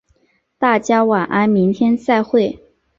[0.57, 2.57] 大家晚安，明天再会。